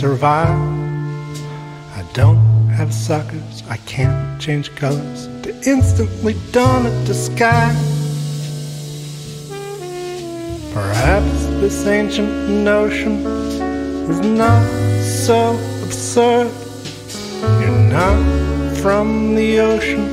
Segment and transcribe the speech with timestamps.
[0.00, 0.56] survive.
[1.94, 2.38] I don't
[2.70, 7.68] have suckers, I can't change colors to instantly dawn at the sky.
[10.72, 13.26] Perhaps this ancient notion
[14.08, 14.64] is not
[15.02, 15.50] so
[15.84, 16.50] absurd.
[17.60, 20.06] You're not from the ocean,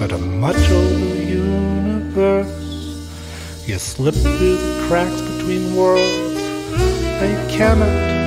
[0.00, 2.50] but a much older universe.
[3.64, 6.42] You slip through the cracks between worlds
[7.20, 8.17] and you cannot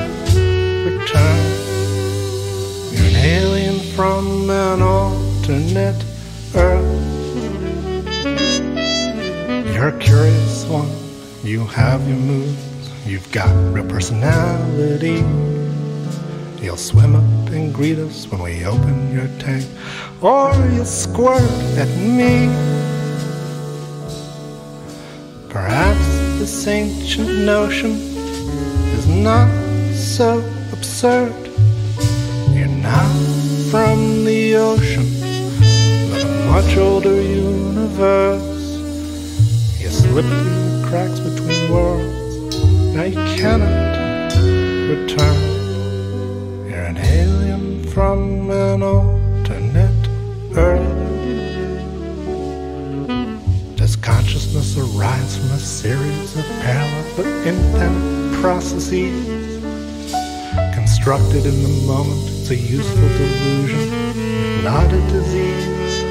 [1.12, 2.94] return.
[2.94, 6.04] You're an alien from an alternate
[6.56, 6.92] Earth.
[9.74, 10.90] You're a curious one.
[11.44, 15.24] You have your moods, You've got real personality.
[16.64, 19.66] You'll swim up and greet us when we open your tank,
[20.22, 21.42] or you'll squirt
[21.78, 22.48] at me.
[25.50, 26.06] Perhaps
[26.38, 27.92] this ancient notion
[28.96, 29.50] is not
[29.96, 30.42] so
[30.82, 31.48] absurd.
[32.56, 33.14] You're not
[33.70, 35.06] from the ocean,
[36.10, 38.66] but a much older universe.
[39.80, 42.64] You slip through cracks between worlds,
[42.96, 44.34] now you cannot
[44.94, 45.40] return.
[46.68, 50.04] You're an alien from an alternate
[50.58, 50.98] Earth.
[53.76, 59.51] Does consciousness arise from a series of parallel but independent processes?
[61.04, 66.04] Constructed in the moment, it's a useful delusion, not a disease.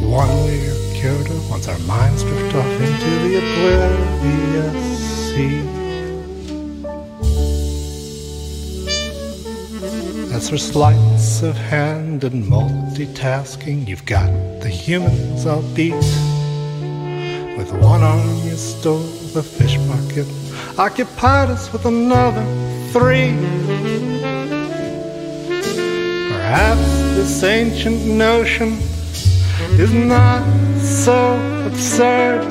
[0.00, 4.78] One way you're cured of once our minds drift off into the oblivious
[5.34, 5.58] sea.
[10.32, 15.94] As for sleights of hand and multitasking, you've got the humans all beat.
[17.58, 18.98] With one arm you stole
[19.34, 20.28] the fish bucket,
[20.78, 22.46] occupied us with another
[22.94, 23.34] three.
[26.30, 28.78] Perhaps this ancient notion
[29.82, 30.44] is not
[30.78, 31.18] so
[31.66, 32.44] absurd.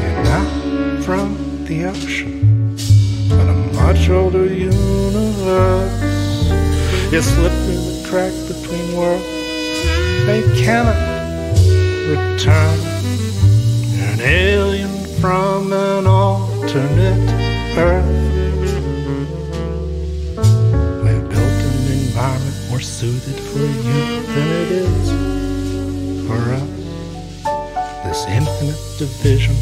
[0.00, 2.74] You're not from the ocean,
[3.28, 5.92] but a much older universe.
[7.12, 9.26] You slip through the cracks between worlds,
[10.24, 10.96] they cannot
[12.08, 12.78] return.
[13.92, 17.28] You're an alien from an alternate
[17.76, 18.33] Earth.
[23.12, 25.10] For you than it is
[26.26, 26.70] for us.
[28.04, 29.54] This infinite division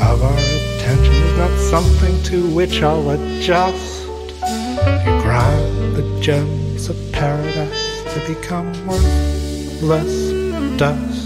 [0.00, 4.06] of our attention is not something to which I'll adjust.
[4.06, 11.25] You grind the gems of paradise to become worthless dust.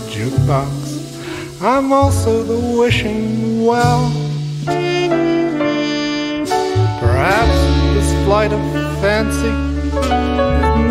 [0.00, 4.10] The jukebox, I'm also the wishing well.
[7.00, 7.58] Perhaps
[7.94, 8.60] this flight of
[9.00, 9.48] fancy
[9.98, 10.06] is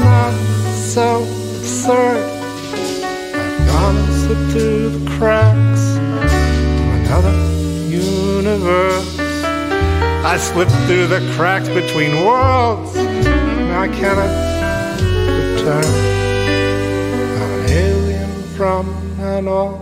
[0.04, 0.34] not
[0.76, 2.24] so absurd.
[3.34, 6.38] I've gone and slipped through the cracks to
[7.00, 7.36] another
[7.88, 9.20] universe.
[10.24, 12.96] I slipped through the cracks between worlds.
[12.96, 14.30] Now I cannot
[15.40, 15.86] return.
[17.42, 18.99] I'm an alien from
[19.40, 19.79] an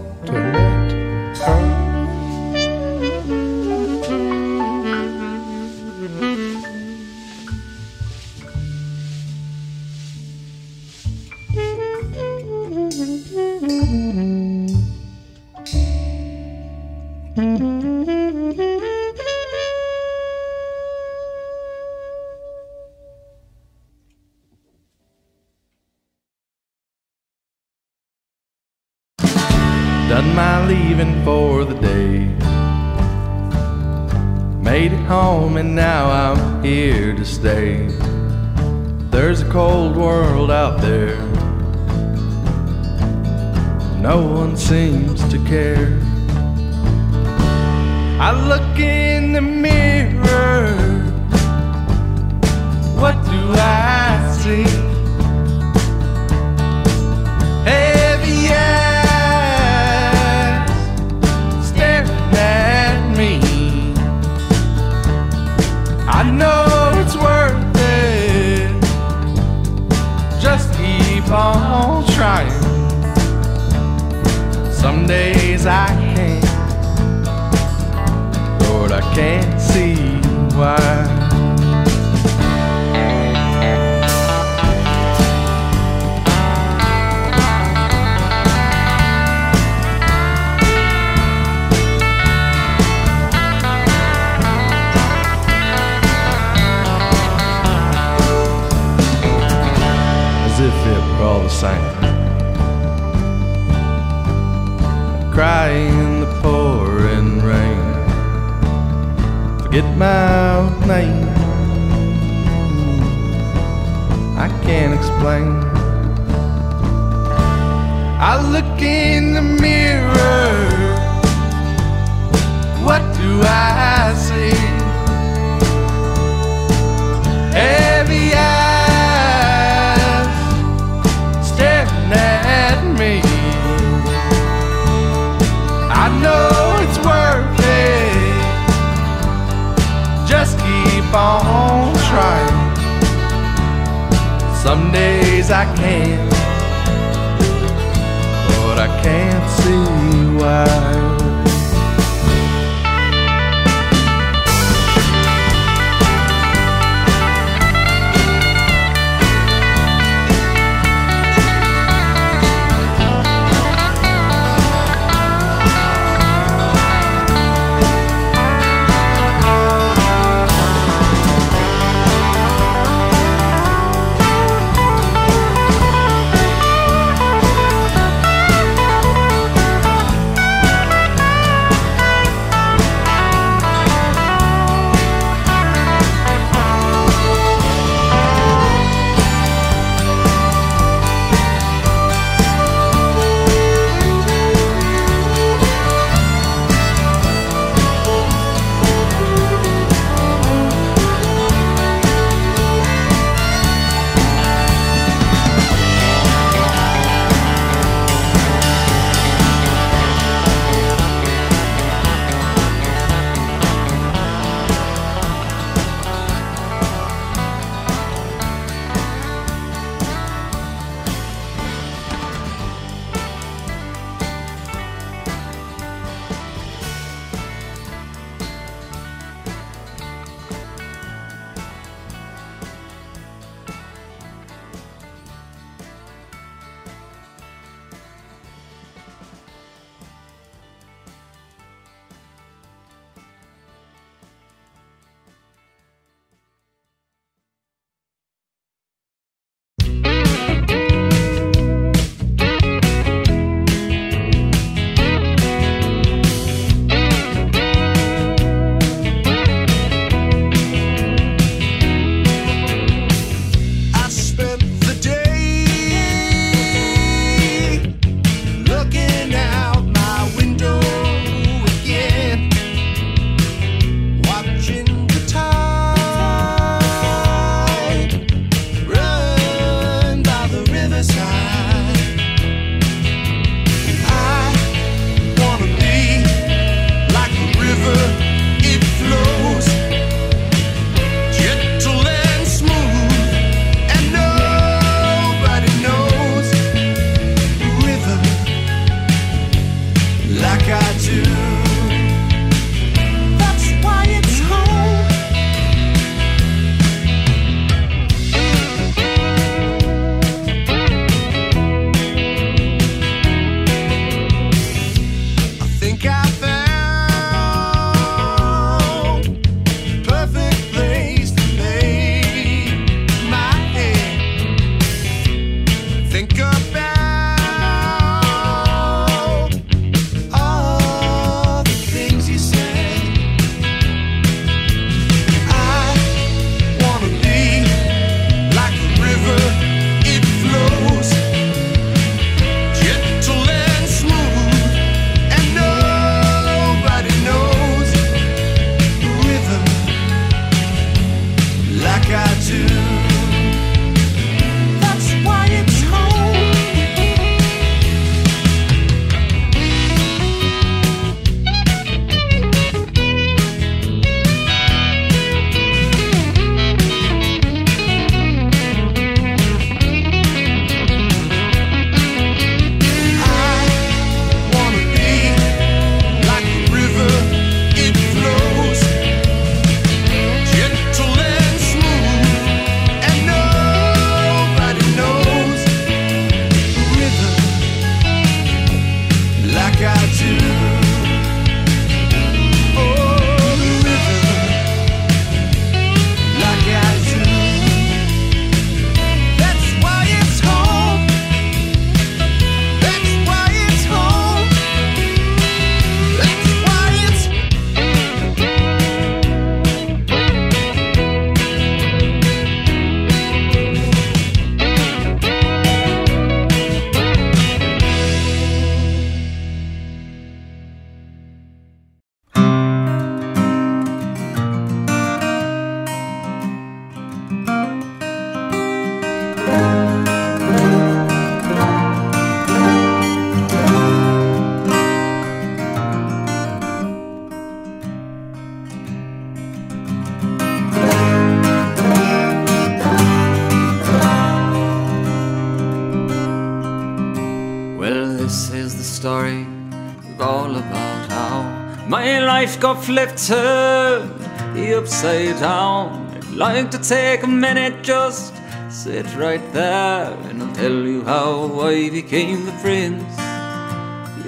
[452.62, 454.20] my flipped, turned
[454.56, 456.08] the upside down.
[456.16, 458.34] I'd like to take a minute, just
[458.70, 463.04] sit right there, and I'll tell you how I became the prince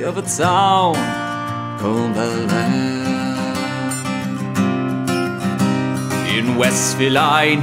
[0.03, 0.95] of a town
[1.79, 2.47] called Bel
[6.37, 6.57] In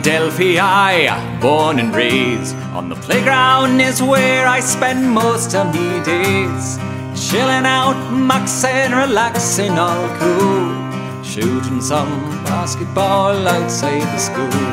[0.02, 2.56] Delphi, I, born and raised.
[2.75, 6.78] On the playground is where I spend most of me days.
[7.16, 11.25] Chilling out, maxing, relaxing, all cool.
[11.25, 12.11] Shooting some
[12.44, 14.64] basketball outside the school.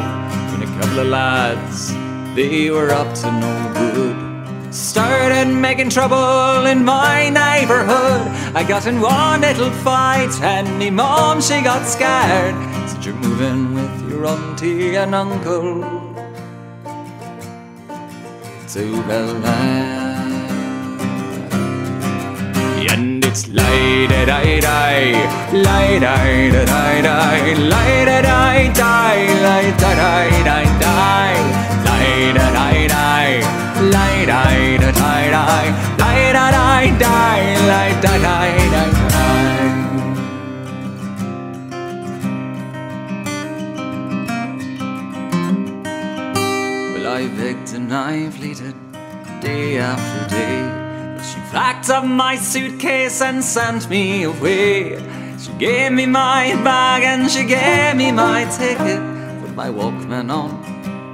[0.51, 1.93] When a couple of lads,
[2.35, 4.73] they were up to no good.
[4.73, 8.27] Started making trouble in my neighborhood.
[8.55, 12.55] I got in one little fight, and me mom she got scared.
[12.89, 16.03] Said you're moving with your auntie and uncle
[18.73, 20.02] to Bel And
[23.33, 25.11] it's light a die die,
[25.65, 31.39] light die da die die, light a die die, light da die die die,
[31.87, 33.31] light a die die,
[33.95, 35.69] light die da die die,
[36.03, 38.51] light a die die, light da die.
[46.93, 47.23] Well, I
[47.73, 48.75] and I pleaded
[49.41, 50.72] day after day.
[51.53, 54.97] Packed up my suitcase and sent me away.
[55.37, 58.99] She gave me my bag and she gave me my ticket.
[59.39, 60.51] Put my Walkman on,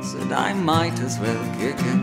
[0.01, 2.01] said I might as well kick it.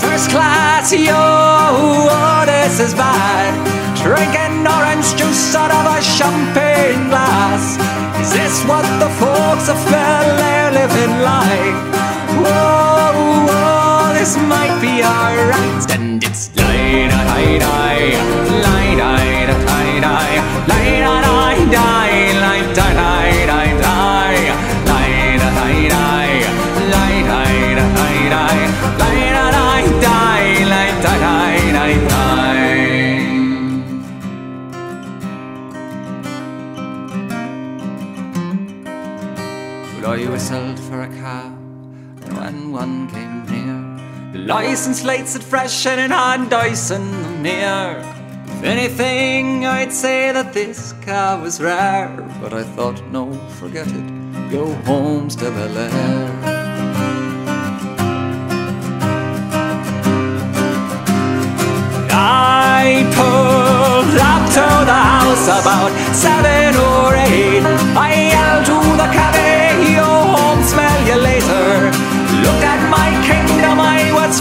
[0.00, 3.52] First class, yo, oh, this is bad.
[3.98, 7.74] Drinking orange juice out of a champagne glass.
[8.20, 11.76] Is this what the folks of Air living like?
[12.38, 13.43] Whoa,
[14.24, 15.90] this might be our alright.
[15.94, 18.16] And it's lie da lie die,
[18.64, 20.36] lie die da lie die,
[20.70, 24.44] lie da lie die, lie da lie die die,
[24.88, 26.40] lie da lie die,
[26.92, 28.64] lie die da lie die,
[29.02, 32.72] lie da lie die, lie da lie die die.
[39.92, 41.52] But I whistled for a cab,
[42.24, 43.33] and when one came
[44.44, 48.04] license plates said fresh and in the mirror.
[48.46, 52.08] If anything, I'd say that this car was rare,
[52.40, 56.30] but I thought, no, forget it, go home to Bel Air.
[62.10, 67.64] I pulled up to the house about seven or eight.
[67.96, 68.63] I yelled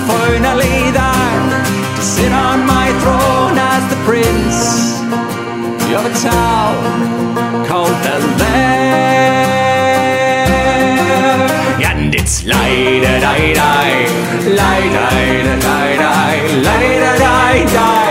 [0.08, 1.64] finally there
[1.98, 4.60] to sit on my throne as the prince
[5.98, 6.76] of a town
[7.68, 8.74] called Bel Air.
[11.90, 14.08] And it's lie da die die,
[14.60, 18.03] lie die da die die, lie da die die,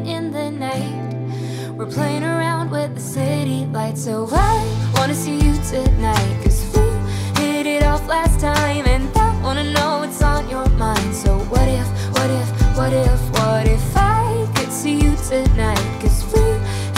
[0.00, 1.76] Sirens in the night.
[1.76, 4.04] We're playing around with the city lights.
[4.04, 6.42] So I wanna see you tonight.
[6.42, 8.86] Cause we hit it off last time.
[8.86, 11.14] And I wanna know what's on your mind.
[11.14, 16.00] So what if, what if, what if, what if I could see you tonight?
[16.00, 16.40] Cause we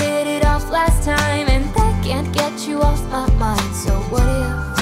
[0.04, 1.48] hit it off last time.
[1.48, 3.74] And I can't get you off my mind.
[3.74, 4.72] So what if?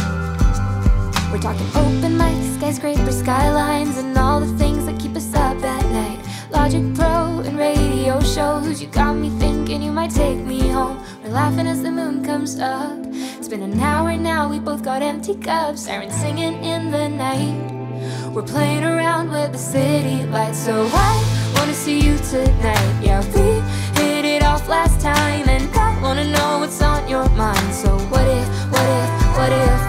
[1.33, 5.85] We're talking open mics, skyscraper skylines, and all the things that keep us up at
[5.93, 6.20] night.
[6.61, 8.83] Logic Pro and radio shows.
[8.83, 11.03] You got me thinking you might take me home.
[11.25, 12.99] We're laughing as the moon comes up.
[13.39, 15.87] It's been an hour now, we both got empty cups.
[15.87, 17.57] Sirens singing in the night.
[18.35, 20.59] We're playing around with the city lights.
[20.59, 22.93] So I wanna see you tonight.
[23.03, 23.63] Yeah, we
[23.99, 27.73] hit it off last time, and I wanna know what's on your mind.
[27.73, 29.80] So what if, what if, what if, what if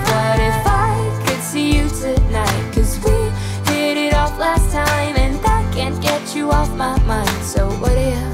[6.70, 7.44] my mind.
[7.44, 8.32] So what if?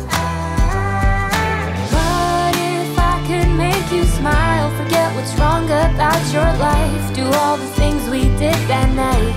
[1.96, 4.70] What if I could make you smile?
[4.82, 7.13] Forget what's wrong about your life.
[7.16, 9.36] Do all the things we did that night.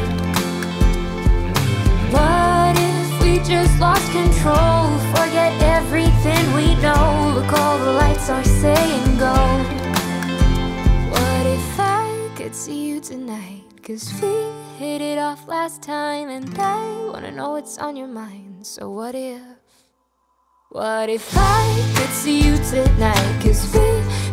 [2.13, 4.99] What if we just lost control?
[5.15, 7.33] Forget everything we know.
[7.37, 9.37] Look, all the lights are saying go.
[11.15, 13.63] What if I could see you tonight?
[13.83, 14.35] Cause we
[14.79, 18.50] hit it off last time, and I wanna know what's on your mind.
[18.63, 19.41] So what if?
[20.69, 23.41] What if I could see you tonight?
[23.43, 23.81] Cause we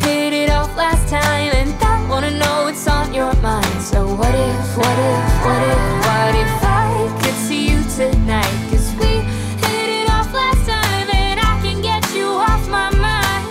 [0.05, 4.35] hit it off last time And I wanna know what's on your mind So what
[4.35, 8.69] if, what if, what if, what if I could see you tonight?
[8.69, 9.23] Cause we
[9.63, 13.47] hit it off last time And I can get you off my mind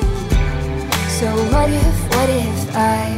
[1.09, 3.16] So what if, what if I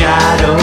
[0.00, 0.59] shadow.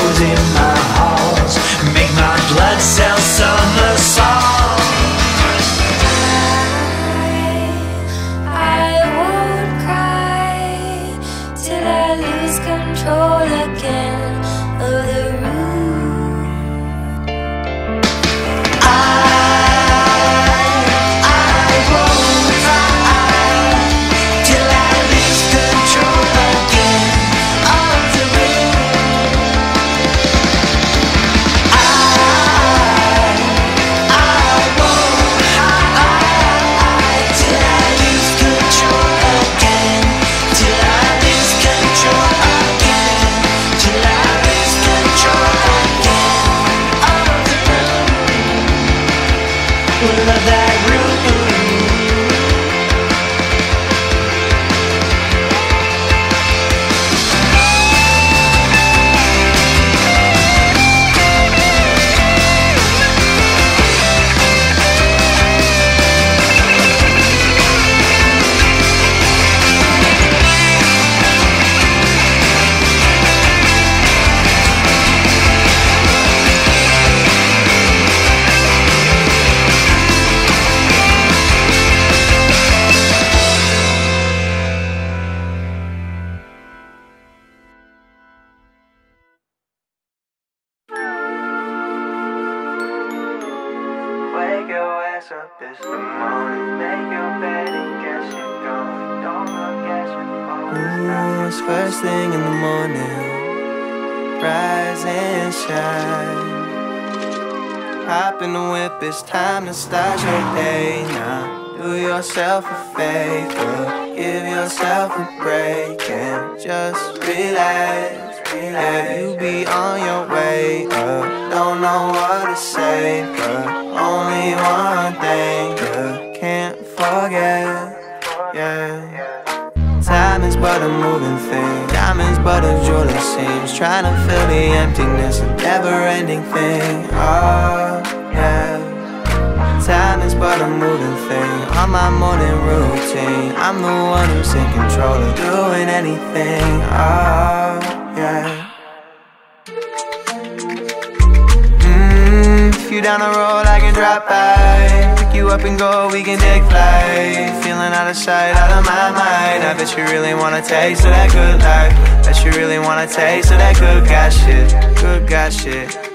[158.17, 159.63] Sight, out of my mind.
[159.63, 161.93] I bet you really wanna taste of that good life.
[162.25, 164.97] Bet you really wanna taste of that good guy shit.
[164.97, 166.06] Good guy shit.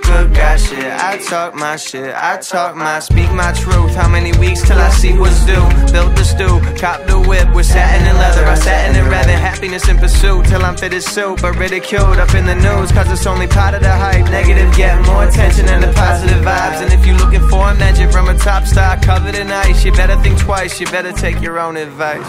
[0.53, 0.85] Shit.
[0.85, 2.15] I talk my shit.
[2.15, 3.95] I talk my, speak my truth.
[3.95, 5.67] How many weeks till I see what's due?
[5.93, 8.45] Built the stew, cop the whip with satin and leather.
[8.45, 11.41] I sat satin and revving, happiness in pursuit till I'm fitted suit.
[11.43, 14.31] But ridiculed up in the news, cause it's only part of the hype.
[14.31, 16.83] Negative get more attention than the positive vibes.
[16.83, 19.93] And if you're looking for a mention from a top star covered in ice, you
[19.93, 22.29] better think twice, you better take your own advice.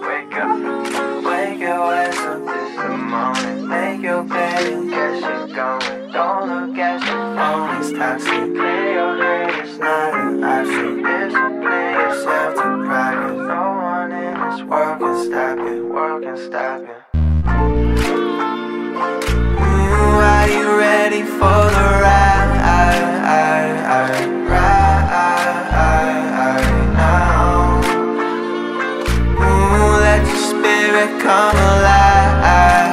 [0.00, 3.47] Wake up, wake your ass up this morning.
[3.68, 6.10] Make your bed and get shit going.
[6.10, 8.54] Don't look at your phone, it's toxic.
[8.56, 11.02] Clear your head, it's not an option.
[11.02, 13.36] Discipline yourself to practice.
[13.36, 15.84] No one in this world can stop it.
[15.84, 16.88] World can stop it.
[19.60, 22.36] Ooh, are you ready for the ride?
[24.48, 24.96] Right
[26.94, 27.80] now.
[29.36, 32.87] Ooh, let your spirit come alive.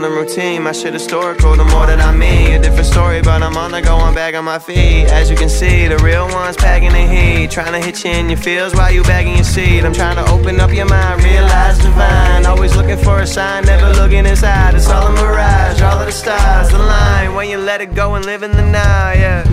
[0.00, 1.54] Morning routine, my shit historical.
[1.56, 4.34] The more that I mean, a different story, but I'm on the go, I'm back
[4.34, 5.04] on my feet.
[5.12, 7.50] As you can see, the real ones packing the heat.
[7.50, 9.84] Trying to hit you in your feels while you bagging your seat.
[9.84, 12.46] I'm trying to open up your mind, realize divine.
[12.46, 14.74] Always looking for a sign, never looking inside.
[14.74, 17.34] It's all a mirage, all of the stars, the line.
[17.34, 19.44] When you let it go and live in the now, yeah.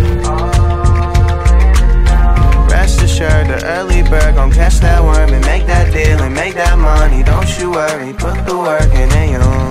[2.72, 6.54] Rest assured, the early bird gon' catch that worm and make that deal and make
[6.54, 7.22] that money.
[7.22, 9.67] Don't you worry, put the work in and you'll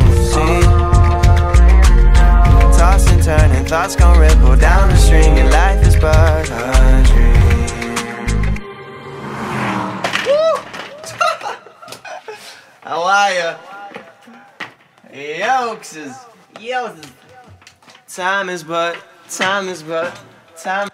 [3.27, 5.37] turn and thoughts gon' ripple down the stream.
[5.37, 7.35] Your life is but a dream.
[12.83, 13.59] How are ya?
[15.13, 15.97] Yokes
[16.61, 16.95] Yo,
[18.07, 18.97] time is but,
[19.29, 20.17] time is but,
[20.57, 20.89] time.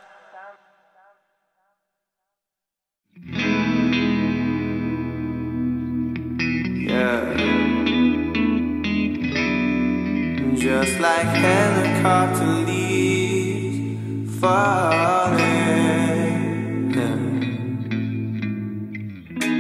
[10.73, 15.43] Just like helicopter leaves falling.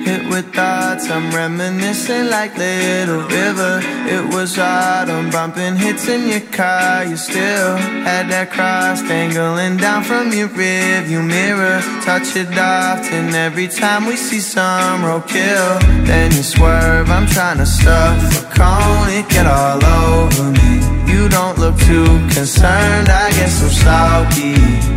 [0.06, 3.82] Hit with thoughts, I'm reminiscing like little river.
[4.08, 7.04] It was autumn, bumping hits in your car.
[7.04, 7.76] You still
[8.08, 11.82] had that cross dangling down from your rearview mirror.
[12.06, 15.78] Touch it often every time we see some roadkill.
[16.06, 20.91] Then you swerve, I'm trying to stuff a cone, it get all over me.
[21.12, 24.54] You don't look too concerned, I guess I'm salty.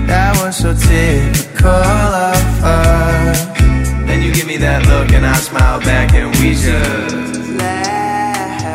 [0.07, 3.33] That was so typical of her.
[4.07, 8.65] Then you give me that look and I smile back and we just laugh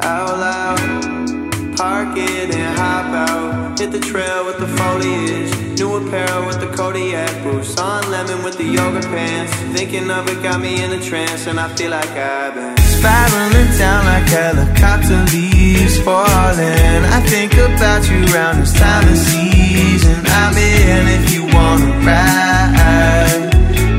[0.00, 1.76] out loud.
[1.76, 3.78] Park it and hop out.
[3.78, 5.57] Hit the trail with the foliage.
[5.78, 7.78] New apparel with the Kodiak boots.
[7.78, 9.54] On lemon with the yoga pants.
[9.78, 13.70] Thinking of it got me in a trance and I feel like I've been spiraling
[13.78, 17.02] down like helicopter leaves falling.
[17.16, 20.18] I think about you around this time of season.
[20.26, 23.50] I'm in if you wanna ride.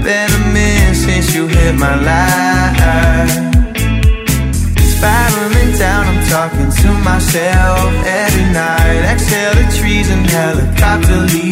[0.03, 3.31] Been a minute since you hit my life.
[4.97, 9.01] Spiraling down, I'm talking to myself every night.
[9.13, 11.48] Exhale the trees and helicopter leaves.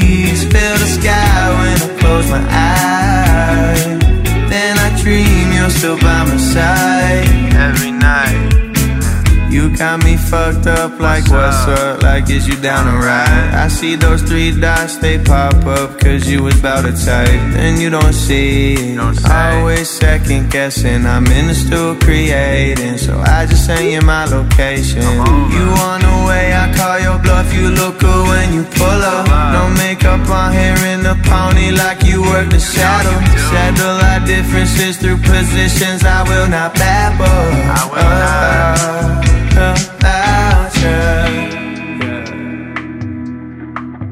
[10.30, 12.04] Fucked up like what's, up?
[12.04, 13.52] Like is you down to ride?
[13.54, 17.28] I see those three dots, they pop up cause you was bout to type.
[17.54, 18.98] Then you don't see it.
[19.30, 21.06] Always second guessing.
[21.06, 22.98] I'm in the studio creating.
[22.98, 25.02] So I just send you my location.
[25.02, 27.54] You on the way, I call your bluff.
[27.54, 29.28] You look good when you pull up.
[29.56, 33.18] No makeup on hair in the pony like you work the shadow.
[33.52, 36.04] Settle our differences through positions.
[36.04, 37.26] I will not babble.
[37.26, 39.97] I will not uh, uh,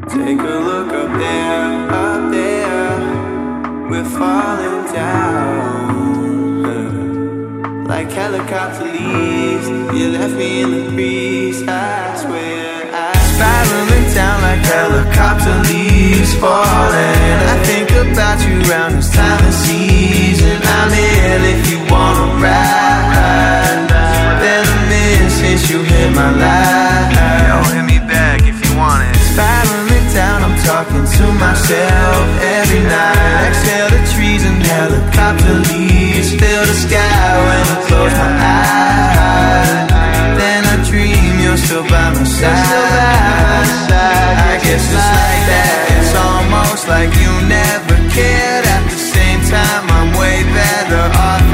[0.09, 2.97] Take a look up there, up there.
[3.89, 5.85] We're falling down.
[7.87, 11.61] Like helicopter leaves, you left me in the breeze.
[11.67, 17.39] I swear, I spiraling down like helicopter leaves falling.
[17.53, 20.59] I think about you around this time of season.
[20.63, 22.84] I'm in if you wanna ride.
[26.05, 27.09] Hit my life.
[27.13, 29.15] Yo, oh, hit me back if you want it.
[29.33, 32.23] Spiraling down, I'm talking to myself
[32.61, 33.49] every night.
[33.49, 36.29] Exhale the trees and helicopter leaves.
[36.37, 39.69] Fill the sky when I close my eyes.
[40.39, 42.53] Then I dream you're still by my side.
[44.51, 45.77] I guess it's like that.
[45.97, 48.65] It's almost like you never cared.
[48.65, 51.44] At the same time, I'm way better off.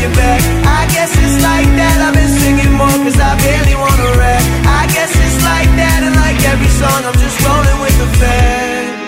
[0.00, 0.40] Your back.
[0.64, 1.96] I guess it's like that.
[2.06, 4.42] I've been singing more cause I barely wanna rap.
[4.80, 6.00] I guess it's like that.
[6.06, 8.98] And like every song, I'm just rolling with the facts.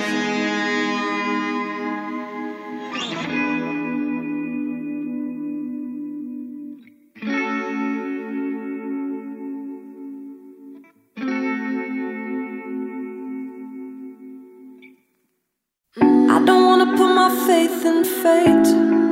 [16.35, 19.12] I don't wanna put my faith in fate.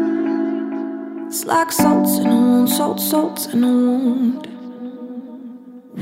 [1.30, 4.48] It's like salt in a wound, salt, salt in a wound.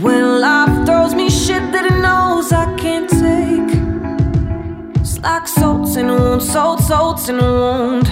[0.02, 3.70] When life throws me shit that it knows I can't take.
[5.02, 8.08] It's like salt in a wound, salt, salt in a wound.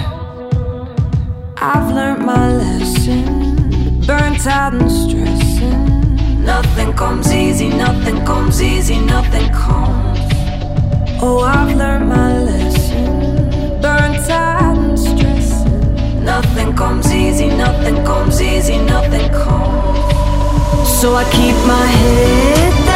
[1.57, 6.45] I've learned my lesson, burnt out and stressing.
[6.45, 10.19] Nothing comes easy, nothing comes easy, nothing comes.
[11.19, 13.81] Oh, I've learned my lesson.
[13.81, 14.86] Burnt out and.
[16.27, 19.97] Nothing comes easy, nothing comes easy, nothing comes.
[20.99, 22.86] So I keep my head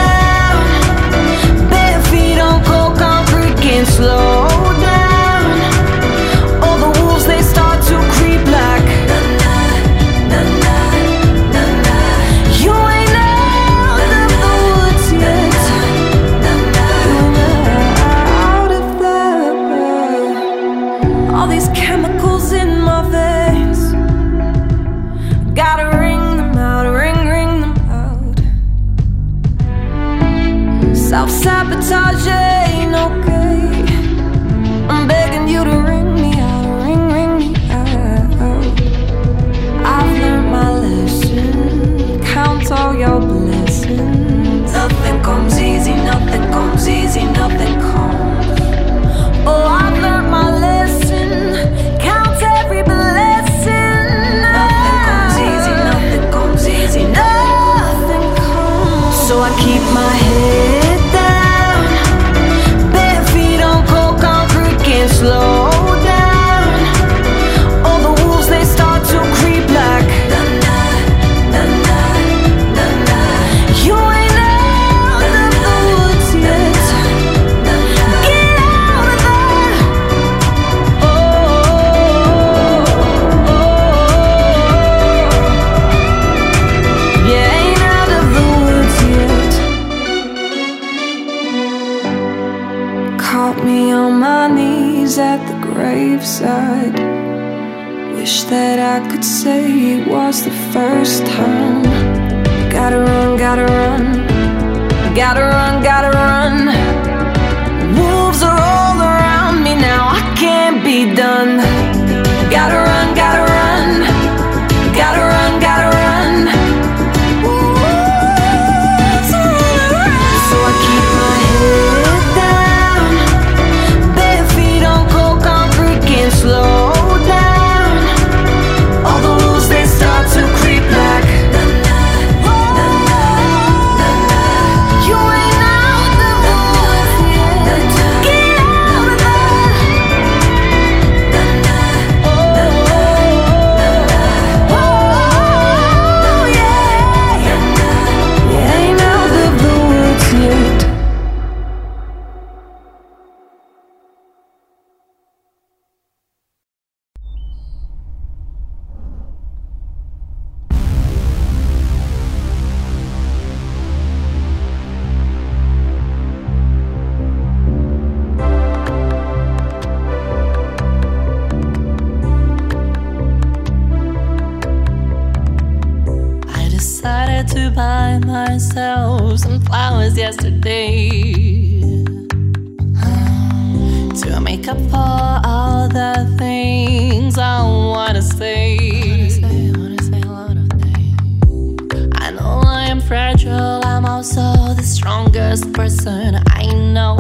[194.91, 197.15] strongest person I know.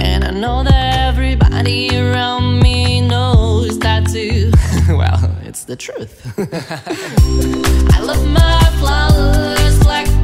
[0.00, 4.50] And I know that everybody around me knows that too.
[4.88, 6.20] well, it's the truth.
[7.94, 10.19] I love my flowers like.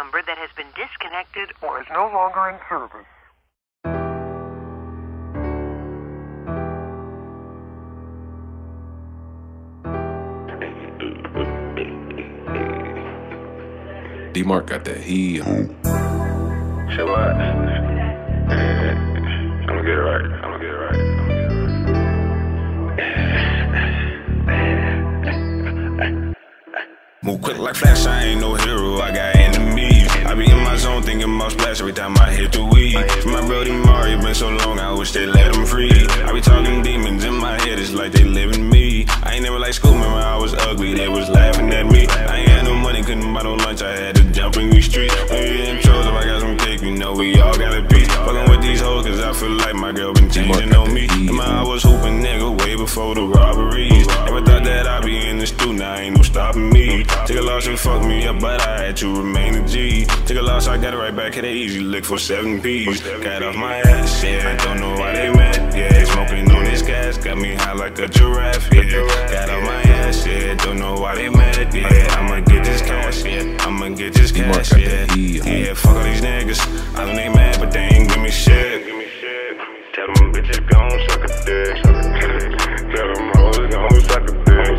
[0.00, 3.04] Number that has been disconnected or is no longer in service.
[14.32, 15.42] D Mark got that heat.
[15.42, 15.50] Shit,
[17.06, 17.18] what?
[17.18, 18.48] I'm
[19.66, 20.24] gonna get it right.
[20.24, 21.00] I'm gonna get it right.
[27.22, 29.39] Move quick like flash, I ain't no hero, I got
[30.80, 32.94] zone thinking about splash every time I hit the weed.
[33.26, 35.92] My brody Mario been so long, I wish they let him free.
[36.26, 38.69] I be talking demons in my head, it's like they live in
[39.22, 42.06] I ain't never like school, remember I was ugly, they was laughing at me.
[42.08, 44.86] I ain't had no money, couldn't buy no lunch, I had to jump in these
[44.86, 45.14] streets.
[45.30, 48.08] We in chose if I got some cake, you know we all got a piece.
[48.08, 51.06] Fucking with these hoes, cause I feel like my girl been changing on me.
[51.10, 54.06] And my I was hooping nigga way before the robberies.
[54.06, 57.04] Never thought that I'd be in the stew, now ain't no stopping me.
[57.26, 60.06] Take a loss and fuck me up, but I had to remain a G.
[60.26, 63.00] Take a loss, I got it right back, hit it easy, look for seven P's.
[63.00, 66.04] Got off my ass, yeah, don't know why they mad, yeah.
[66.04, 68.89] Smoking on this gas, got me high like a giraffe, yeah.
[68.90, 72.18] Got off my ass, yeah, don't know why they mad, yeah.
[72.18, 73.56] I'ma get this cash, yeah.
[73.60, 75.06] I'ma get this cash, yeah.
[75.14, 76.60] Yeah, fuck all these niggas.
[76.98, 78.84] I know they mad, but they ain't give me shit.
[79.94, 81.82] Tell them bitches gon' suck a dick.
[82.92, 84.76] Tell them hoes gon' suck a dick.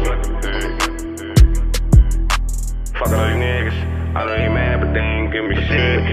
[2.93, 3.77] Fuck all these niggas.
[4.13, 6.03] I know they mad, but they ain't give me shit.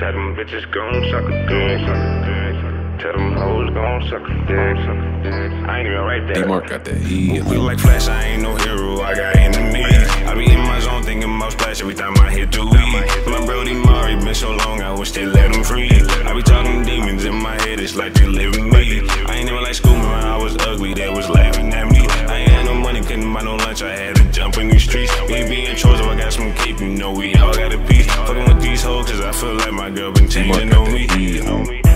[0.00, 2.79] Tell them bitches gon' suck a dick.
[3.00, 4.76] Tell them hoes gon' suck a dick.
[5.66, 6.42] I ain't even right there.
[6.42, 7.42] D Mark got that heat.
[7.44, 9.86] We like Flash, I ain't no hero, I got enemies.
[10.28, 13.30] I be in my zone thinking about Splash every time I hit the weed.
[13.32, 15.88] My brody Mari been so long, I wish they let him free.
[15.90, 19.00] I be talking demons in my head, it's like they live in me.
[19.26, 22.06] I ain't never like school, man, I was ugly, they was laughing at me.
[22.28, 24.82] I ain't had no money, couldn't buy no lunch, I had to jump in these
[24.82, 25.10] streets.
[25.22, 28.06] We ain't being chosen, I got some cape, you know we all got a piece.
[28.06, 31.89] Fucking with these hoes, cause I feel like my girl been changing on me.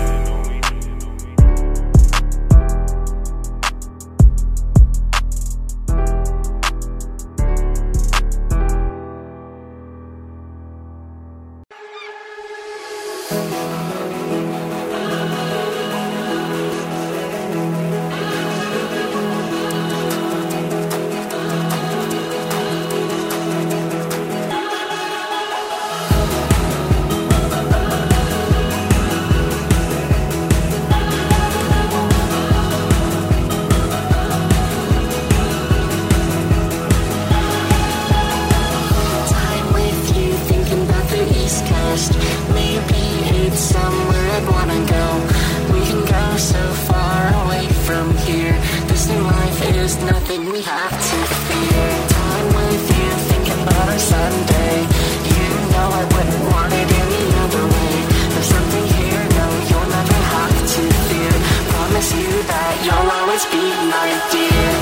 [63.51, 63.59] Be
[63.90, 64.74] my dear.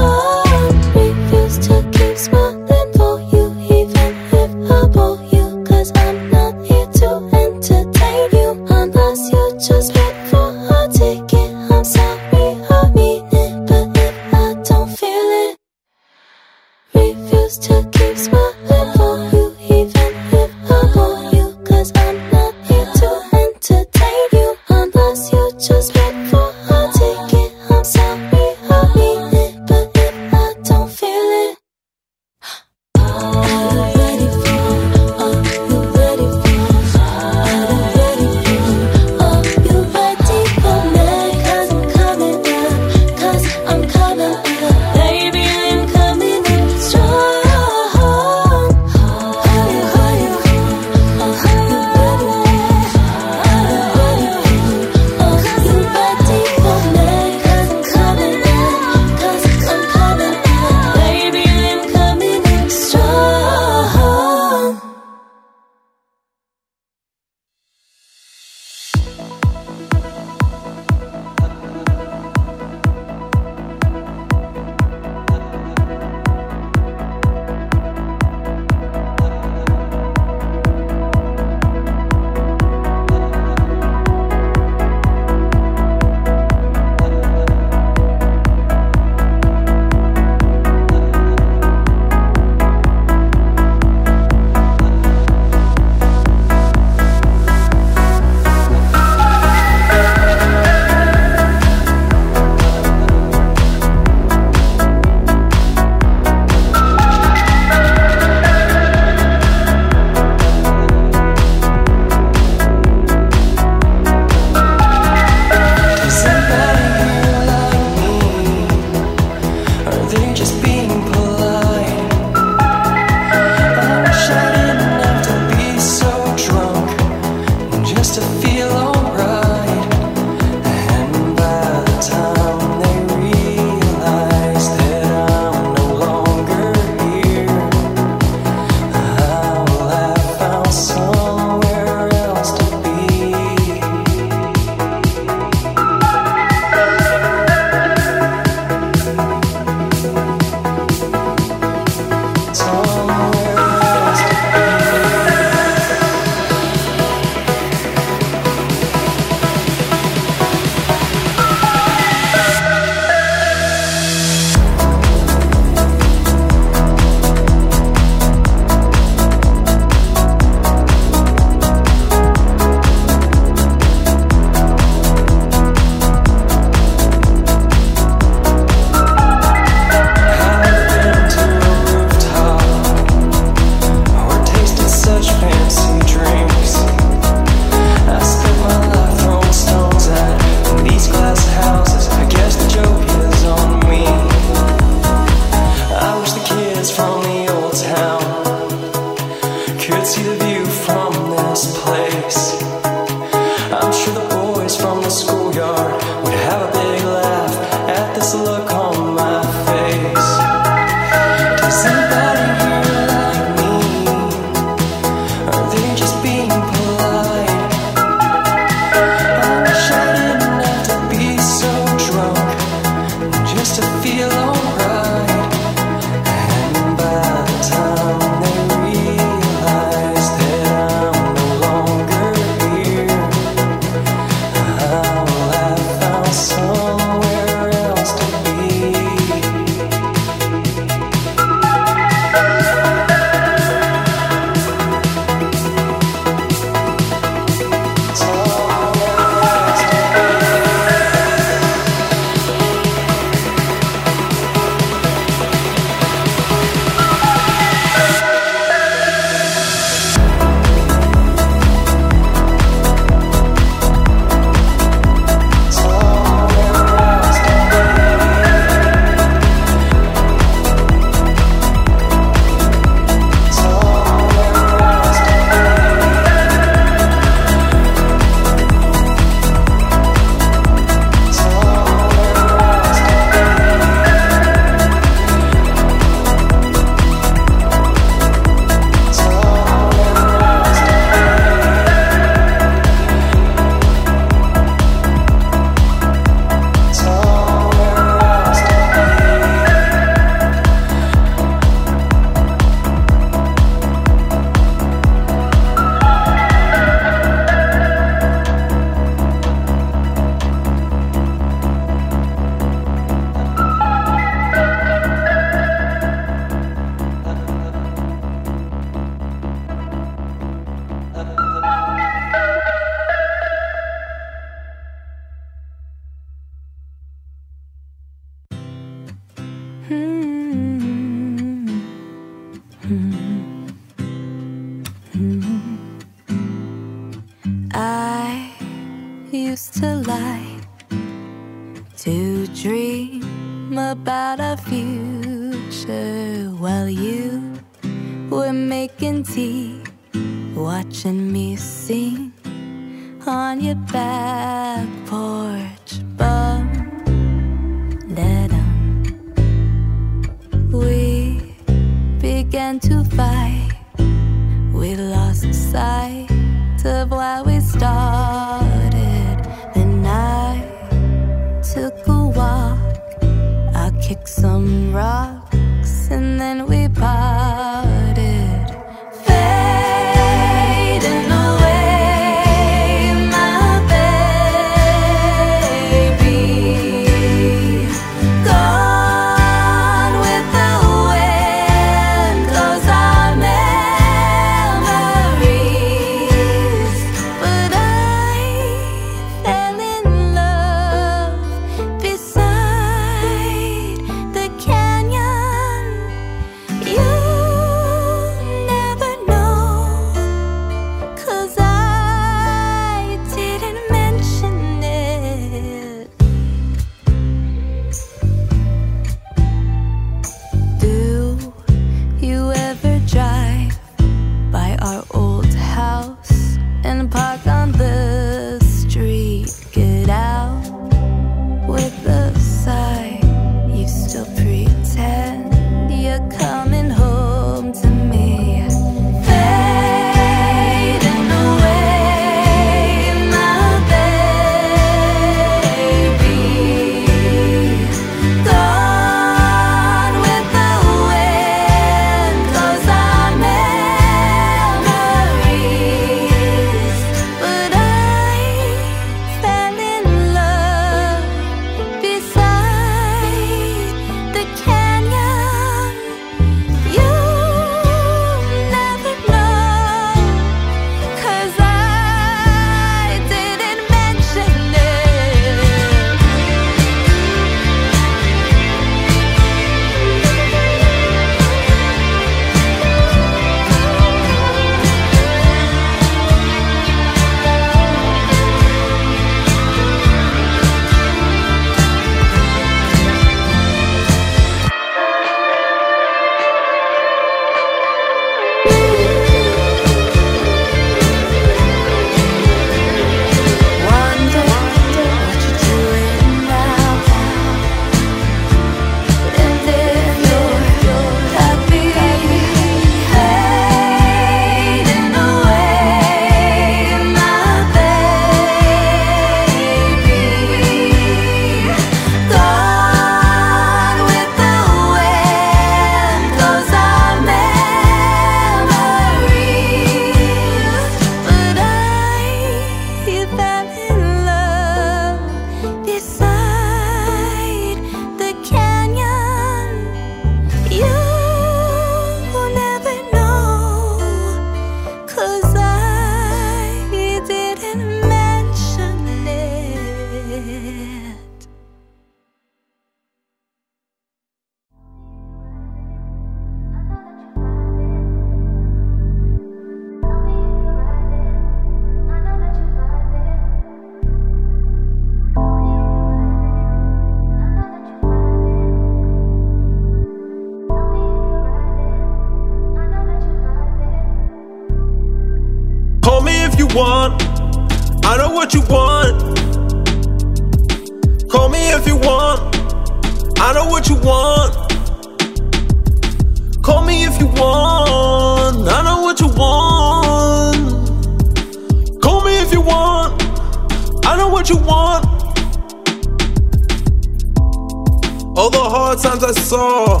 [598.58, 600.00] The hard times I saw,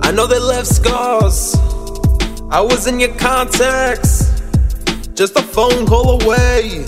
[0.00, 1.56] I know they left scars.
[2.50, 4.30] I was in your contacts,
[5.14, 6.84] just a phone call away.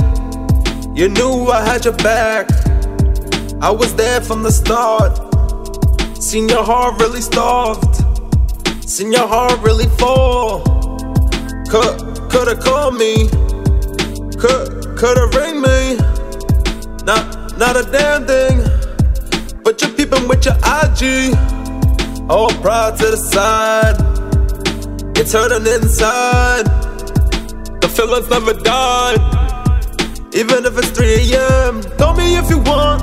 [0.95, 2.47] You knew I had your back.
[3.61, 5.13] I was there from the start.
[6.23, 7.95] Seen your heart really starved.
[8.89, 10.61] Seen your heart really fall.
[11.69, 11.97] Could,
[12.31, 13.29] coulda called me.
[14.39, 15.97] Could, coulda ring me.
[17.05, 18.74] Not, not a damn thing.
[20.29, 21.35] With your IG.
[22.31, 23.97] All oh, proud to the side.
[25.19, 26.65] It's hurting inside.
[27.83, 29.19] The feelings never died.
[30.35, 31.83] Even if it's 3 a.m.
[31.99, 33.03] Call me if you want.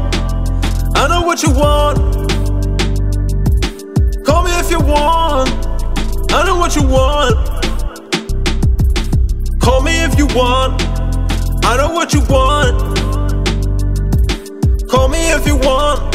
[0.98, 2.00] I know what you want.
[4.26, 5.50] Call me if you want.
[6.34, 7.36] I know what you want.
[9.62, 10.82] Call me if you want.
[11.64, 13.00] I know what you want.
[14.90, 16.11] Call me if you want.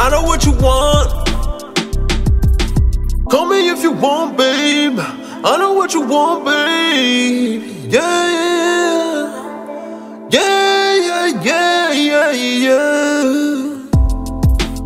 [0.00, 1.08] I know what you want.
[3.28, 4.96] Call me if you want, babe.
[4.96, 7.90] I know what you want, babe.
[7.90, 9.26] Yeah.
[10.30, 13.22] Yeah, yeah, yeah, yeah, yeah.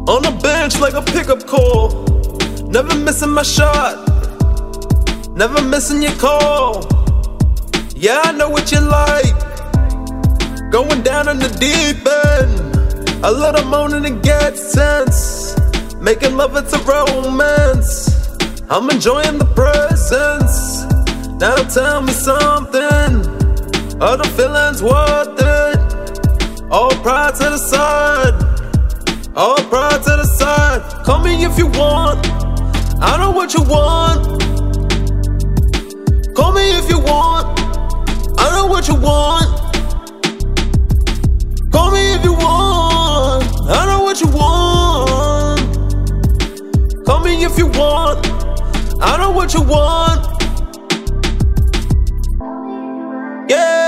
[0.09, 1.91] On the bench like a pickup call.
[2.69, 4.09] Never missing my shot.
[5.37, 6.87] Never missing your call.
[7.95, 9.37] Yeah, I know what you like.
[10.73, 12.72] Going down in the deep end.
[13.25, 15.55] A little moaning and get sense.
[16.01, 18.11] Making love, it's a romance.
[18.69, 20.83] I'm enjoying the presence.
[21.39, 23.23] Now tell me something.
[24.03, 26.63] Are the feelings worth it?
[26.69, 28.35] All pride to the side.
[29.37, 30.83] All pride to the side.
[31.05, 32.27] Call me if you want.
[33.01, 34.43] I know what you want.
[36.35, 37.47] Call me if you want.
[38.37, 39.47] I know what you want.
[41.71, 42.72] Call me if you want.
[43.69, 45.61] I know what you want.
[47.07, 48.27] Call me if you want.
[49.01, 50.27] I know what you want.
[53.49, 53.82] Yeah.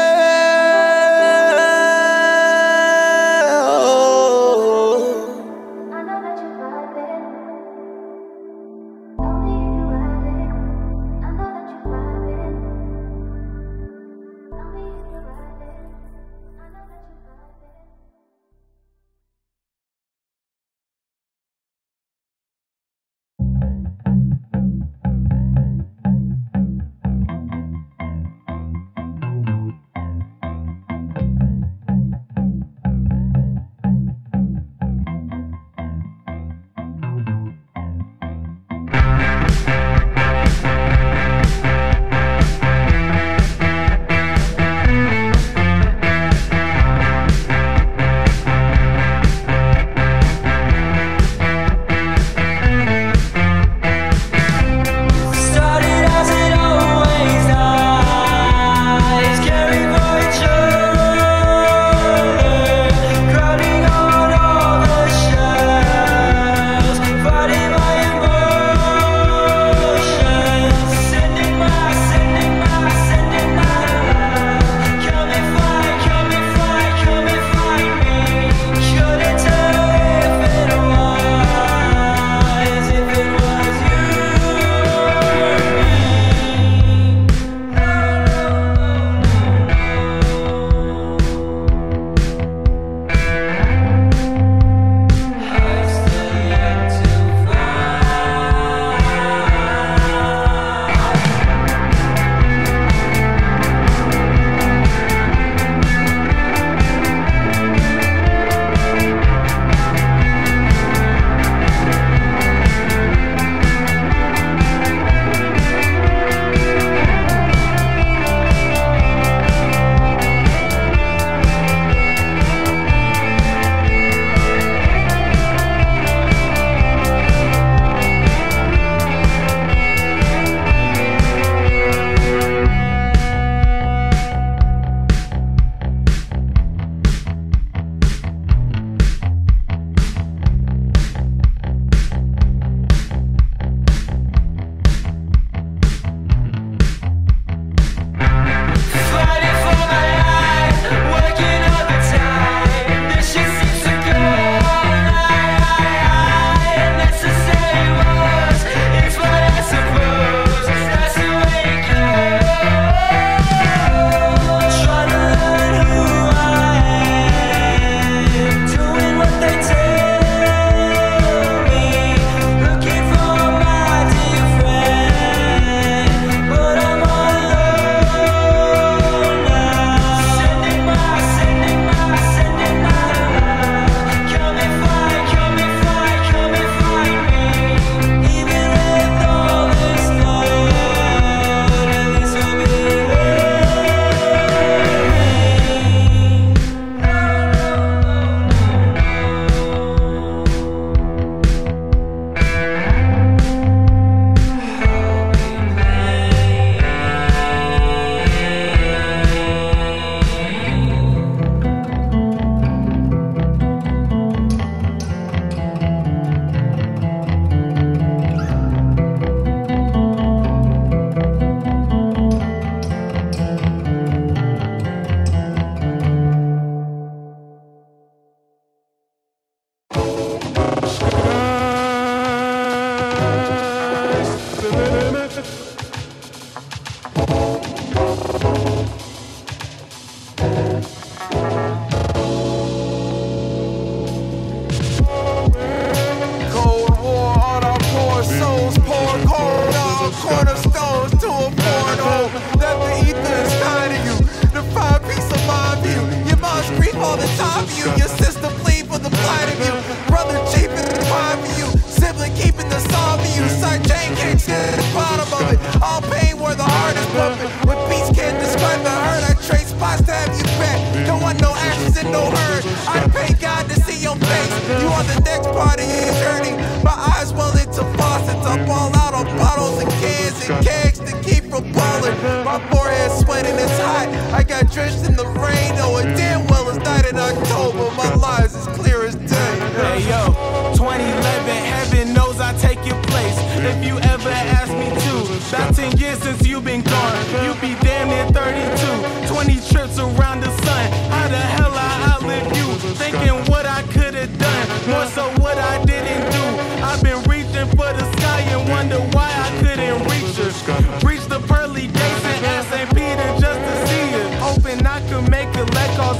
[283.34, 284.08] sweating, it's hot.
[284.32, 285.23] I got drenched in the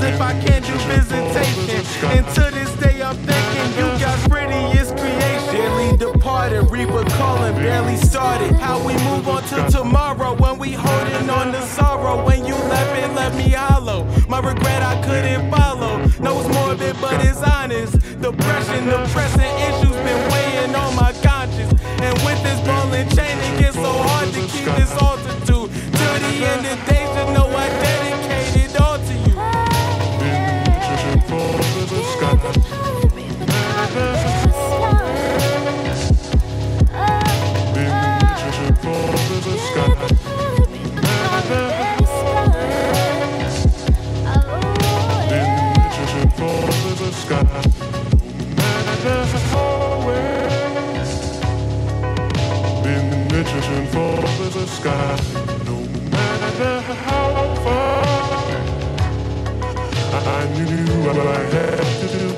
[0.05, 2.09] if I can't do visitation.
[2.11, 5.55] And to this day, I'm thinking you got prettiest creation.
[5.55, 8.53] Barely departed, reaper calling, barely started.
[8.57, 12.25] How we move on to tomorrow when we holding on to sorrow.
[12.25, 14.05] When you left, it left me hollow.
[14.29, 15.99] My regret I couldn't follow.
[16.21, 17.93] No, it's morbid, but it's honest.
[18.21, 21.73] Depression, depressing issues been weighing on my conscience.
[22.03, 25.71] And with this ball and chain, it gets so hard to keep this altitude.
[25.71, 27.54] To the end of days, to know